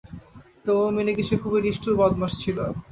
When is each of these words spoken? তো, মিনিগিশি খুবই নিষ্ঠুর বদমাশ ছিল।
তো, 0.65 0.73
মিনিগিশি 0.95 1.35
খুবই 1.37 1.61
নিষ্ঠুর 1.61 1.93
বদমাশ 1.97 2.31
ছিল। 2.41 2.57